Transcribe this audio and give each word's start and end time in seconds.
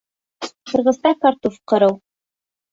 Ҡырғыста 0.71 1.13
картуф 1.27 1.61
ҡырыу 1.75 1.97